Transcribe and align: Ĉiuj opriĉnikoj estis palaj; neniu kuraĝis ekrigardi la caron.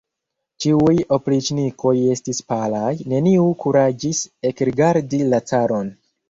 Ĉiuj 0.63 0.93
opriĉnikoj 1.17 1.93
estis 2.13 2.39
palaj; 2.53 2.87
neniu 3.13 3.45
kuraĝis 3.65 4.23
ekrigardi 4.53 5.21
la 5.35 5.43
caron. 5.53 5.95